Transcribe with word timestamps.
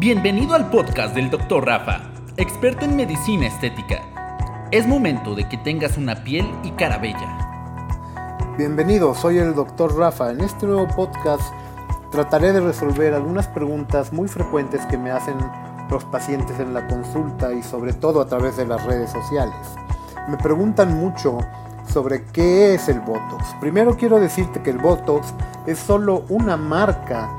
Bienvenido 0.00 0.56
al 0.56 0.70
podcast 0.70 1.14
del 1.14 1.30
Dr. 1.30 1.64
Rafa, 1.64 2.00
experto 2.36 2.84
en 2.84 2.96
medicina 2.96 3.46
estética. 3.46 4.02
Es 4.72 4.88
momento 4.88 5.36
de 5.36 5.48
que 5.48 5.56
tengas 5.56 5.96
una 5.96 6.24
piel 6.24 6.44
y 6.64 6.72
cara 6.72 6.98
bella. 6.98 8.18
Bienvenido, 8.58 9.14
soy 9.14 9.38
el 9.38 9.54
Dr. 9.54 9.96
Rafa. 9.96 10.32
En 10.32 10.40
este 10.40 10.66
nuevo 10.66 10.88
podcast 10.88 11.44
trataré 12.10 12.52
de 12.52 12.60
resolver 12.60 13.14
algunas 13.14 13.46
preguntas 13.46 14.12
muy 14.12 14.26
frecuentes 14.26 14.84
que 14.86 14.98
me 14.98 15.12
hacen 15.12 15.36
los 15.88 16.04
pacientes 16.06 16.58
en 16.58 16.74
la 16.74 16.88
consulta 16.88 17.52
y 17.54 17.62
sobre 17.62 17.92
todo 17.92 18.20
a 18.20 18.26
través 18.26 18.56
de 18.56 18.66
las 18.66 18.84
redes 18.84 19.12
sociales. 19.12 19.54
Me 20.28 20.36
preguntan 20.38 20.98
mucho 20.98 21.38
sobre 21.88 22.24
qué 22.32 22.74
es 22.74 22.88
el 22.88 22.98
Botox. 22.98 23.44
Primero 23.60 23.96
quiero 23.96 24.18
decirte 24.18 24.60
que 24.60 24.70
el 24.70 24.78
Botox 24.78 25.32
es 25.68 25.78
solo 25.78 26.24
una 26.30 26.56
marca 26.56 27.30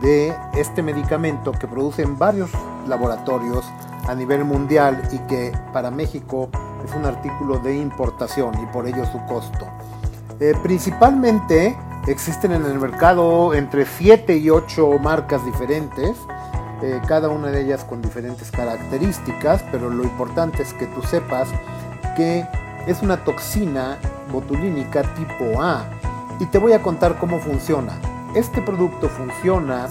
de 0.00 0.34
este 0.54 0.82
medicamento 0.82 1.52
que 1.52 1.66
producen 1.66 2.18
varios 2.18 2.50
laboratorios 2.86 3.64
a 4.06 4.14
nivel 4.14 4.44
mundial 4.44 5.02
y 5.12 5.18
que 5.28 5.52
para 5.72 5.90
México 5.90 6.48
es 6.84 6.94
un 6.94 7.04
artículo 7.04 7.58
de 7.58 7.76
importación 7.76 8.54
y 8.62 8.66
por 8.66 8.86
ello 8.86 9.04
su 9.06 9.18
costo. 9.26 9.66
Eh, 10.40 10.54
principalmente 10.62 11.76
existen 12.06 12.52
en 12.52 12.64
el 12.64 12.78
mercado 12.78 13.54
entre 13.54 13.84
7 13.84 14.36
y 14.36 14.50
8 14.50 14.98
marcas 14.98 15.44
diferentes, 15.44 16.16
eh, 16.82 17.00
cada 17.06 17.28
una 17.28 17.48
de 17.48 17.62
ellas 17.62 17.84
con 17.84 18.00
diferentes 18.00 18.50
características, 18.50 19.64
pero 19.70 19.90
lo 19.90 20.04
importante 20.04 20.62
es 20.62 20.72
que 20.74 20.86
tú 20.86 21.02
sepas 21.02 21.48
que 22.16 22.46
es 22.86 23.02
una 23.02 23.24
toxina 23.24 23.98
botulínica 24.32 25.02
tipo 25.14 25.60
A 25.60 25.84
y 26.38 26.46
te 26.46 26.58
voy 26.58 26.72
a 26.72 26.82
contar 26.82 27.18
cómo 27.18 27.40
funciona. 27.40 27.92
Este 28.34 28.60
producto 28.60 29.08
funciona 29.08 29.88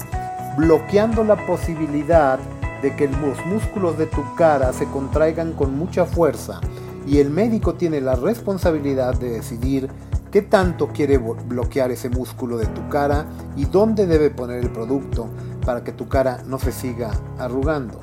bloqueando 0.57 1.23
la 1.23 1.35
posibilidad 1.47 2.39
de 2.81 2.95
que 2.95 3.07
los 3.07 3.43
músculos 3.45 3.97
de 3.97 4.05
tu 4.05 4.23
cara 4.35 4.71
se 4.73 4.85
contraigan 4.85 5.53
con 5.53 5.77
mucha 5.77 6.05
fuerza 6.05 6.61
y 7.07 7.19
el 7.19 7.31
médico 7.31 7.73
tiene 7.73 7.99
la 7.99 8.15
responsabilidad 8.15 9.15
de 9.15 9.31
decidir 9.31 9.89
qué 10.31 10.43
tanto 10.43 10.89
quiere 10.89 11.17
bloquear 11.17 11.91
ese 11.91 12.09
músculo 12.09 12.57
de 12.57 12.67
tu 12.67 12.87
cara 12.89 13.25
y 13.55 13.65
dónde 13.65 14.05
debe 14.05 14.29
poner 14.29 14.59
el 14.59 14.69
producto 14.69 15.27
para 15.65 15.83
que 15.83 15.91
tu 15.91 16.07
cara 16.07 16.43
no 16.45 16.59
se 16.59 16.71
siga 16.71 17.11
arrugando. 17.39 17.99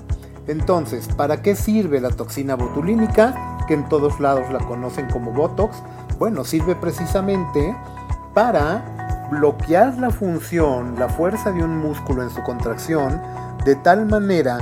Entonces, 0.46 1.08
¿para 1.16 1.42
qué 1.42 1.54
sirve 1.54 2.00
la 2.00 2.10
toxina 2.10 2.56
botulínica? 2.56 3.58
Que 3.68 3.74
en 3.74 3.88
todos 3.88 4.20
lados 4.20 4.50
la 4.52 4.58
conocen 4.58 5.08
como 5.10 5.32
Botox. 5.32 5.76
Bueno, 6.18 6.44
sirve 6.44 6.74
precisamente 6.74 7.74
para 8.34 9.03
bloquear 9.30 9.98
la 9.98 10.10
función, 10.10 10.96
la 10.98 11.08
fuerza 11.08 11.52
de 11.52 11.62
un 11.62 11.78
músculo 11.78 12.22
en 12.22 12.30
su 12.30 12.42
contracción, 12.42 13.20
de 13.64 13.76
tal 13.76 14.06
manera 14.06 14.58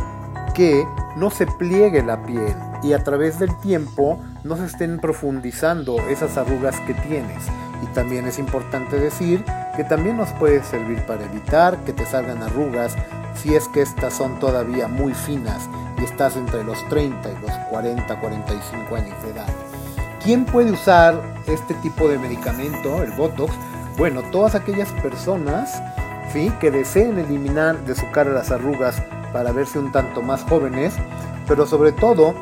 que 0.55 0.87
no 1.17 1.31
se 1.31 1.47
pliegue 1.47 2.03
la 2.03 2.23
piel 2.23 2.55
y 2.83 2.93
a 2.93 3.03
través 3.03 3.39
del 3.39 3.57
tiempo 3.59 4.19
no 4.45 4.57
se 4.57 4.67
estén 4.67 4.99
profundizando 4.99 5.97
esas 6.09 6.37
arrugas 6.37 6.79
que 6.81 6.95
tienes. 6.95 7.45
Y 7.83 7.87
también 7.95 8.27
es 8.27 8.39
importante 8.39 8.99
decir 8.99 9.45
que 9.77 9.85
también 9.85 10.17
nos 10.17 10.31
puede 10.33 10.63
servir 10.63 11.05
para 11.07 11.25
evitar 11.25 11.79
que 11.85 11.93
te 11.93 12.07
salgan 12.07 12.43
arrugas 12.43 12.95
si 13.35 13.55
es 13.55 13.67
que 13.69 13.83
estas 13.83 14.15
son 14.15 14.39
todavía 14.39 14.89
muy 14.89 15.15
finas 15.15 15.69
y 15.99 16.05
estás 16.05 16.37
entre 16.37 16.65
los 16.65 16.87
30 16.89 17.29
y 17.31 17.41
los 17.41 17.51
40, 17.71 18.21
45 18.21 18.95
años 18.95 19.23
de 19.23 19.31
edad. 19.31 19.47
¿Quién 20.23 20.45
puede 20.45 20.71
usar 20.71 21.21
este 21.47 21.75
tipo 21.75 22.09
de 22.09 22.19
medicamento, 22.19 23.03
el 23.03 23.11
Botox? 23.13 23.53
Bueno, 23.97 24.23
todas 24.31 24.55
aquellas 24.55 24.91
personas 25.03 25.83
¿sí? 26.33 26.51
que 26.61 26.71
deseen 26.71 27.19
eliminar 27.19 27.85
de 27.85 27.95
su 27.95 28.11
cara 28.11 28.31
las 28.31 28.51
arrugas 28.51 29.03
para 29.33 29.53
verse 29.53 29.79
un 29.79 29.93
tanto 29.93 30.23
más 30.23 30.43
jóvenes, 30.45 30.95
pero 31.47 31.67
sobre 31.67 31.93
todo 31.93 32.35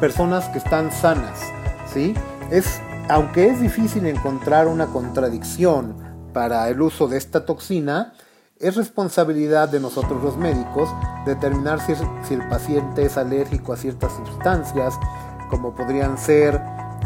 personas 0.00 0.48
que 0.48 0.58
están 0.58 0.92
sanas. 0.92 1.40
¿sí? 1.92 2.14
Es, 2.50 2.80
aunque 3.08 3.48
es 3.48 3.60
difícil 3.60 4.06
encontrar 4.06 4.68
una 4.68 4.86
contradicción 4.86 5.96
para 6.32 6.68
el 6.68 6.80
uso 6.82 7.08
de 7.08 7.16
esta 7.16 7.46
toxina, 7.46 8.12
es 8.58 8.76
responsabilidad 8.76 9.70
de 9.70 9.80
nosotros 9.80 10.22
los 10.22 10.36
médicos 10.36 10.90
determinar 11.24 11.80
si, 11.80 11.94
si 12.28 12.34
el 12.34 12.46
paciente 12.48 13.06
es 13.06 13.16
alérgico 13.16 13.72
a 13.72 13.78
ciertas 13.78 14.12
sustancias, 14.26 14.94
como 15.48 15.74
podrían 15.74 16.18
ser 16.18 16.60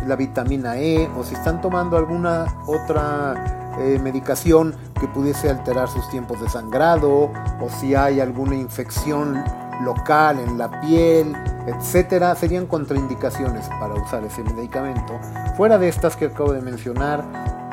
la 0.06 0.16
vitamina 0.16 0.78
E 0.78 1.08
o 1.18 1.24
si 1.24 1.34
están 1.34 1.60
tomando 1.60 1.96
alguna 1.96 2.46
otra 2.66 3.72
eh, 3.78 3.98
medicación 4.02 4.74
que 5.00 5.08
pudiese 5.08 5.50
alterar 5.50 5.88
sus 5.88 6.08
tiempos 6.10 6.40
de 6.40 6.48
sangrado 6.48 7.30
o 7.60 7.68
si 7.80 7.94
hay 7.94 8.20
alguna 8.20 8.54
infección 8.54 9.42
local 9.82 10.38
en 10.38 10.56
la 10.56 10.80
piel, 10.80 11.34
etcétera, 11.66 12.34
serían 12.34 12.66
contraindicaciones 12.66 13.68
para 13.80 13.94
usar 13.94 14.22
ese 14.24 14.42
medicamento. 14.44 15.18
Fuera 15.56 15.78
de 15.78 15.88
estas 15.88 16.16
que 16.16 16.26
acabo 16.26 16.52
de 16.52 16.60
mencionar, 16.60 17.24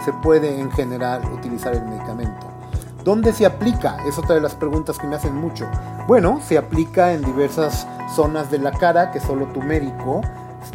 se 0.04 0.12
puede 0.14 0.60
en 0.60 0.72
general 0.72 1.22
utilizar 1.32 1.74
el 1.74 1.84
medicamento. 1.86 2.48
¿Dónde 3.04 3.34
se 3.34 3.46
aplica? 3.46 3.98
Es 4.08 4.18
otra 4.18 4.36
de 4.36 4.42
las 4.42 4.56
preguntas 4.56 4.98
que 4.98 5.08
me 5.08 5.16
hacen 5.16 5.36
mucho. 5.36 5.68
Bueno, 6.08 6.40
se 6.44 6.58
aplica 6.58 7.14
en 7.14 7.24
diversas 7.24 7.88
zonas 8.16 8.52
de 8.52 8.60
la 8.60 8.72
cara 8.72 9.12
que 9.12 9.20
solo 9.20 9.48
tu 9.48 9.62
médico 9.62 10.22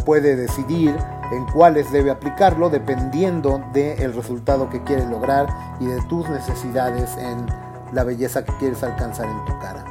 puede 0.05 0.35
decidir 0.35 0.97
en 1.33 1.45
cuáles 1.47 1.91
debe 1.93 2.11
aplicarlo 2.11 2.71
dependiendo 2.71 3.63
del 3.73 4.15
resultado 4.15 4.69
que 4.71 4.83
quieres 4.83 5.09
lograr 5.09 5.47
y 5.81 5.87
de 5.87 6.01
tus 6.03 6.29
necesidades 6.29 7.17
en 7.17 7.47
la 7.93 8.05
belleza 8.05 8.45
que 8.45 8.53
quieres 8.59 8.83
alcanzar 8.83 9.27
en 9.27 9.45
tu 9.45 9.59
cara. 9.59 9.85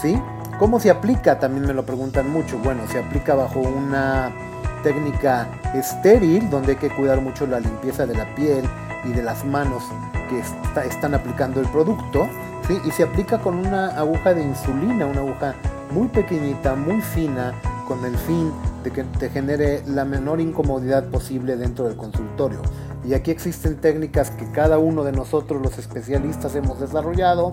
¿Sí? 0.00 0.20
¿Cómo 0.58 0.80
se 0.80 0.90
aplica? 0.90 1.38
También 1.38 1.66
me 1.66 1.74
lo 1.74 1.84
preguntan 1.84 2.30
mucho. 2.30 2.58
Bueno, 2.58 2.82
se 2.88 2.98
aplica 2.98 3.34
bajo 3.34 3.60
una 3.60 4.30
técnica 4.82 5.48
estéril 5.74 6.50
donde 6.50 6.72
hay 6.72 6.78
que 6.78 6.90
cuidar 6.90 7.20
mucho 7.20 7.46
la 7.46 7.60
limpieza 7.60 8.06
de 8.06 8.14
la 8.14 8.34
piel 8.34 8.64
y 9.04 9.12
de 9.12 9.22
las 9.22 9.44
manos 9.44 9.82
que 10.28 10.88
están 10.88 11.14
aplicando 11.14 11.60
el 11.60 11.66
producto. 11.68 12.28
¿sí? 12.66 12.78
Y 12.84 12.90
se 12.90 13.02
aplica 13.02 13.38
con 13.38 13.54
una 13.54 13.88
aguja 13.98 14.34
de 14.34 14.42
insulina, 14.42 15.06
una 15.06 15.20
aguja 15.20 15.54
muy 15.90 16.08
pequeñita, 16.08 16.74
muy 16.74 17.00
fina, 17.00 17.52
con 17.86 18.04
el 18.04 18.16
fin 18.16 18.52
de 18.82 18.90
que 18.90 19.04
te 19.04 19.30
genere 19.30 19.82
la 19.86 20.04
menor 20.04 20.40
incomodidad 20.40 21.04
posible 21.08 21.56
dentro 21.56 21.86
del 21.86 21.96
consultorio. 21.96 22.60
Y 23.04 23.14
aquí 23.14 23.30
existen 23.30 23.80
técnicas 23.80 24.30
que 24.30 24.50
cada 24.52 24.78
uno 24.78 25.02
de 25.04 25.12
nosotros 25.12 25.60
los 25.60 25.78
especialistas 25.78 26.54
hemos 26.54 26.80
desarrollado 26.80 27.52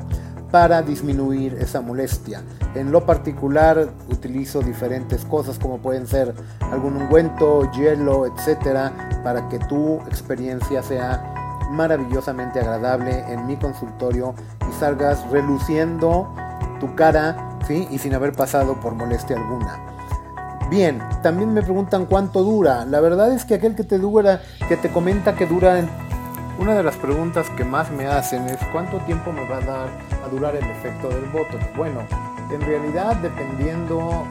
para 0.52 0.82
disminuir 0.82 1.56
esa 1.60 1.82
molestia. 1.82 2.42
En 2.76 2.92
lo 2.92 3.06
particular 3.06 3.90
utilizo 4.10 4.62
diferentes 4.62 5.26
cosas 5.26 5.60
como 5.60 5.78
pueden 5.80 6.08
ser 6.08 6.34
algún 6.72 6.96
ungüento, 6.98 7.70
hielo, 7.72 8.26
etcétera, 8.26 9.22
para 9.24 9.48
que 9.50 9.60
tu 9.60 10.00
experiencia 10.08 10.82
sea 10.84 11.68
maravillosamente 11.72 12.60
agradable 12.60 13.24
en 13.32 13.46
mi 13.46 13.56
consultorio 13.58 14.34
y 14.70 14.80
salgas 14.80 15.30
reluciendo 15.30 16.34
tu 16.80 16.96
cara 16.96 17.58
¿sí? 17.68 17.88
y 17.92 18.00
sin 18.00 18.14
haber 18.16 18.34
pasado 18.34 18.80
por 18.80 18.96
molestia 18.96 19.38
alguna. 19.38 19.99
Bien, 20.70 21.02
también 21.24 21.52
me 21.52 21.64
preguntan 21.64 22.06
cuánto 22.06 22.44
dura. 22.44 22.86
La 22.86 23.00
verdad 23.00 23.34
es 23.34 23.44
que 23.44 23.56
aquel 23.56 23.76
que 23.76 23.84
te 23.84 23.98
dura, 23.98 24.42
que 24.68 24.78
te 24.78 24.90
comenta 24.90 25.34
que 25.34 25.48
dura, 25.48 25.84
una 26.60 26.76
de 26.76 26.84
las 26.84 26.96
preguntas 26.98 27.50
que 27.58 27.64
más 27.64 27.90
me 27.90 28.06
hacen 28.06 28.48
es 28.48 28.60
cuánto 28.72 28.98
tiempo 29.00 29.32
me 29.32 29.48
va 29.50 29.58
a 29.58 29.62
dar 29.62 29.90
a 30.24 30.28
durar 30.30 30.56
el 30.56 30.64
efecto 30.66 31.10
del 31.10 31.26
botox. 31.32 31.76
Bueno, 31.76 32.02
en 32.52 32.62
realidad 32.62 33.16
dependiendo 33.16 34.28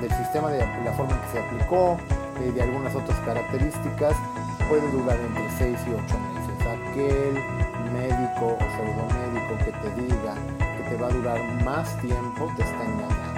del 0.00 0.10
sistema 0.10 0.50
de 0.50 0.58
la 0.84 0.92
forma 0.92 1.14
en 1.14 1.20
que 1.22 1.28
se 1.32 1.38
aplicó, 1.38 1.96
eh, 2.42 2.52
de 2.52 2.62
algunas 2.62 2.94
otras 2.94 3.18
características, 3.20 4.14
puede 4.68 4.86
durar 4.90 5.16
entre 5.16 5.50
6 5.56 5.78
y 5.86 5.90
8 5.90 6.02
meses. 6.02 6.48
Aquel 6.90 7.34
médico 7.92 8.54
o 8.54 8.58
pseudomédico 8.58 9.64
que 9.64 9.72
te 9.72 10.02
diga 10.02 10.34
que 10.58 10.90
te 10.90 11.02
va 11.02 11.08
a 11.08 11.10
durar 11.10 11.64
más 11.64 11.96
tiempo 12.00 12.52
te 12.54 12.62
está 12.62 12.84
engañando. 12.84 13.37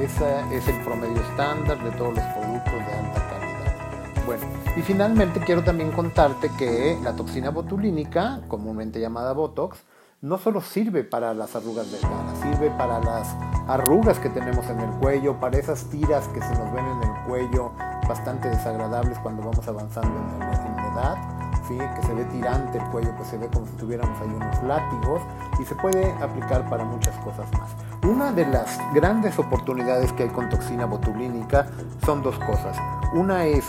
Ese 0.00 0.56
es 0.56 0.66
el 0.68 0.80
promedio 0.82 1.22
estándar 1.22 1.82
de 1.82 1.90
todos 1.92 2.14
los 2.14 2.24
productos 2.24 2.72
de 2.72 2.92
alta 2.92 3.28
calidad. 3.28 4.24
Bueno, 4.26 4.42
y 4.76 4.82
finalmente 4.82 5.40
quiero 5.40 5.62
también 5.62 5.92
contarte 5.92 6.50
que 6.58 6.98
la 7.02 7.14
toxina 7.14 7.50
botulínica, 7.50 8.40
comúnmente 8.48 9.00
llamada 9.00 9.32
Botox, 9.32 9.78
no 10.20 10.38
solo 10.38 10.60
sirve 10.60 11.04
para 11.04 11.34
las 11.34 11.54
arrugas 11.54 11.92
de 11.92 11.98
cara, 11.98 12.34
sirve 12.42 12.70
para 12.70 12.98
las 12.98 13.36
arrugas 13.68 14.18
que 14.18 14.30
tenemos 14.30 14.66
en 14.66 14.80
el 14.80 14.90
cuello, 14.98 15.38
para 15.38 15.58
esas 15.58 15.84
tiras 15.90 16.26
que 16.28 16.40
se 16.40 16.50
nos 16.50 16.72
ven 16.72 16.86
en 16.86 17.02
el 17.02 17.24
cuello, 17.26 17.72
bastante 18.08 18.48
desagradables 18.48 19.18
cuando 19.18 19.42
vamos 19.42 19.66
avanzando 19.68 20.18
en 20.18 20.38
la 20.38 20.92
edad 20.92 21.33
que 21.68 22.02
se 22.06 22.14
ve 22.14 22.24
tirante 22.24 22.78
el 22.78 22.84
cuello, 22.84 23.14
pues 23.16 23.28
se 23.28 23.38
ve 23.38 23.48
como 23.48 23.66
si 23.66 23.72
tuviéramos 23.72 24.20
ahí 24.20 24.28
unos 24.28 24.62
látigos 24.62 25.22
y 25.58 25.64
se 25.64 25.74
puede 25.76 26.12
aplicar 26.22 26.68
para 26.68 26.84
muchas 26.84 27.16
cosas 27.18 27.50
más. 27.52 27.70
Una 28.04 28.32
de 28.32 28.46
las 28.46 28.78
grandes 28.94 29.38
oportunidades 29.38 30.12
que 30.12 30.24
hay 30.24 30.28
con 30.28 30.48
toxina 30.50 30.84
botulínica 30.84 31.66
son 32.04 32.22
dos 32.22 32.38
cosas. 32.40 32.76
Una 33.14 33.46
es, 33.46 33.64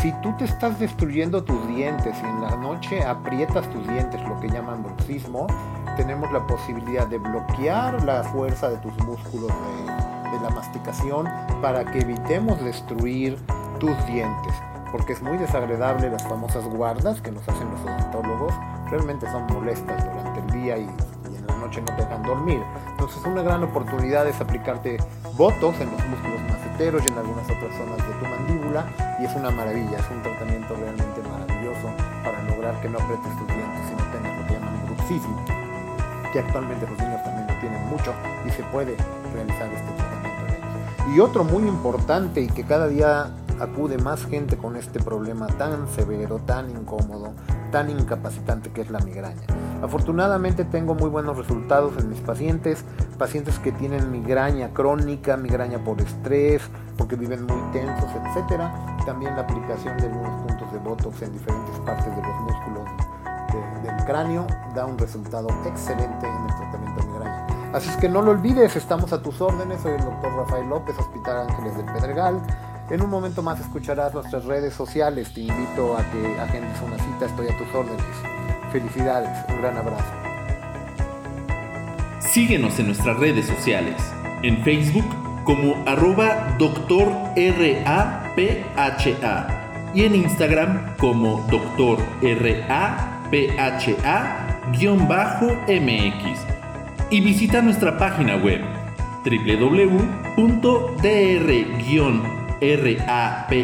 si 0.00 0.12
tú 0.22 0.32
te 0.36 0.44
estás 0.44 0.78
destruyendo 0.78 1.42
tus 1.42 1.66
dientes 1.68 2.16
y 2.22 2.26
en 2.26 2.42
la 2.42 2.56
noche 2.56 3.04
aprietas 3.04 3.68
tus 3.70 3.86
dientes, 3.88 4.22
lo 4.28 4.38
que 4.38 4.48
llaman 4.48 4.82
bruxismo, 4.82 5.48
tenemos 5.96 6.30
la 6.30 6.46
posibilidad 6.46 7.06
de 7.08 7.18
bloquear 7.18 8.04
la 8.04 8.22
fuerza 8.22 8.70
de 8.70 8.76
tus 8.78 8.96
músculos 9.04 9.50
de 9.50 10.40
la 10.40 10.50
masticación 10.50 11.28
para 11.60 11.84
que 11.84 11.98
evitemos 11.98 12.62
destruir 12.62 13.36
tus 13.80 13.96
dientes 14.06 14.54
porque 14.92 15.12
es 15.12 15.22
muy 15.22 15.38
desagradable 15.38 16.10
las 16.10 16.22
famosas 16.26 16.64
guardas 16.64 17.20
que 17.20 17.30
nos 17.30 17.48
hacen 17.48 17.70
los 17.70 17.80
odontólogos, 17.80 18.52
realmente 18.90 19.30
son 19.30 19.46
molestas 19.46 20.04
durante 20.04 20.40
el 20.40 20.62
día 20.62 20.78
y, 20.78 20.82
en 20.82 21.46
la 21.46 21.54
noche 21.56 21.80
no 21.80 21.96
te 21.96 22.02
dejan 22.02 22.22
dormir. 22.22 22.62
Entonces 22.90 23.22
una 23.24 23.42
gran 23.42 23.62
oportunidad 23.62 24.26
es 24.28 24.40
aplicarte 24.40 24.98
botox 25.36 25.80
en 25.80 25.90
los 25.90 26.06
músculos 26.06 26.40
maceteros 26.42 27.02
y 27.06 27.12
en 27.12 27.18
algunas 27.18 27.44
otras 27.44 27.74
zonas 27.76 27.96
de 27.96 28.14
tu 28.14 28.26
mandíbula 28.26 28.84
y 29.20 29.24
es 29.24 29.34
una 29.34 29.50
maravilla, 29.50 29.98
es 29.98 30.10
un 30.10 30.22
tratamiento 30.22 30.74
realmente 30.74 31.22
maravilloso 31.22 31.88
para 32.24 32.42
lograr 32.42 32.80
que 32.80 32.88
no 32.88 32.98
apretes 32.98 33.38
tus 33.38 33.46
dientes 33.46 33.84
y 33.90 33.94
no 33.94 34.12
tengas 34.12 34.40
lo 34.40 34.46
que 34.46 34.52
llaman 34.54 34.86
bruxismo, 34.86 35.44
que 36.32 36.38
actualmente 36.40 36.86
los 36.86 36.98
niños 36.98 37.22
también 37.22 37.46
lo 37.46 37.54
tienen 37.60 37.88
mucho 37.88 38.12
y 38.46 38.50
se 38.50 38.62
puede 38.64 38.96
realizar 39.32 39.68
este 39.72 39.92
tratamiento. 39.92 41.10
Y 41.14 41.20
otro 41.20 41.44
muy 41.44 41.66
importante 41.66 42.40
y 42.40 42.48
que 42.48 42.64
cada 42.64 42.88
día 42.88 43.30
acude 43.60 43.98
más 43.98 44.24
gente 44.26 44.56
con 44.56 44.76
este 44.76 45.00
problema 45.00 45.46
tan 45.46 45.86
severo, 45.88 46.38
tan 46.38 46.70
incómodo, 46.70 47.34
tan 47.70 47.90
incapacitante 47.90 48.70
que 48.70 48.80
es 48.80 48.90
la 48.90 48.98
migraña. 49.00 49.42
Afortunadamente 49.82 50.64
tengo 50.64 50.94
muy 50.94 51.08
buenos 51.08 51.36
resultados 51.36 51.94
en 51.98 52.10
mis 52.10 52.20
pacientes, 52.20 52.84
pacientes 53.18 53.58
que 53.58 53.72
tienen 53.72 54.10
migraña 54.10 54.70
crónica, 54.70 55.36
migraña 55.36 55.78
por 55.78 56.00
estrés, 56.00 56.62
porque 56.96 57.16
viven 57.16 57.44
muy 57.46 57.60
tensos, 57.72 58.10
etc. 58.10 58.62
También 59.06 59.36
la 59.36 59.42
aplicación 59.42 59.96
de 59.98 60.06
algunos 60.06 60.46
puntos 60.46 60.72
de 60.72 60.78
Botox 60.78 61.22
en 61.22 61.32
diferentes 61.32 61.78
partes 61.80 62.14
de 62.14 62.22
los 62.22 62.40
músculos 62.40 62.88
del 63.82 64.04
cráneo 64.04 64.46
da 64.74 64.86
un 64.86 64.98
resultado 64.98 65.48
excelente 65.64 66.26
en 66.26 66.42
el 66.42 66.54
tratamiento 66.56 67.00
de 67.02 67.06
migraña. 67.08 67.46
Así 67.72 67.88
es 67.88 67.96
que 67.96 68.08
no 68.08 68.20
lo 68.20 68.32
olvides, 68.32 68.76
estamos 68.76 69.12
a 69.12 69.22
tus 69.22 69.40
órdenes, 69.40 69.80
soy 69.80 69.92
el 69.92 70.04
doctor 70.04 70.32
Rafael 70.34 70.68
López, 70.68 70.98
Hospital 70.98 71.48
Ángeles 71.48 71.76
del 71.76 71.86
Pedregal. 71.86 72.42
En 72.90 73.00
un 73.02 73.08
momento 73.08 73.40
más 73.40 73.60
escucharás 73.60 74.12
nuestras 74.12 74.44
redes 74.46 74.74
sociales. 74.74 75.32
Te 75.32 75.42
invito 75.42 75.96
a 75.96 76.02
que 76.10 76.40
agendes 76.40 76.76
una 76.84 76.98
cita. 76.98 77.26
Estoy 77.26 77.46
a 77.46 77.56
tus 77.56 77.72
órdenes. 77.72 78.04
Felicidades. 78.72 79.30
Un 79.48 79.60
gran 79.60 79.76
abrazo. 79.76 80.12
Síguenos 82.18 82.76
en 82.80 82.86
nuestras 82.86 83.16
redes 83.18 83.46
sociales. 83.46 83.94
En 84.42 84.64
Facebook 84.64 85.04
como 85.44 85.76
arroba 85.86 86.56
doctor 86.58 87.08
RAPHA 87.36 88.26
y 89.94 90.04
en 90.04 90.16
Instagram 90.16 90.96
como 90.96 91.46
doctor 91.48 91.98
RAPHA-MX. 92.22 93.30
Y 97.10 97.20
visita 97.20 97.62
nuestra 97.62 97.96
página 97.96 98.34
web 98.36 98.62
www.dr 99.24 100.40
rapha.com.mx. 102.60 103.60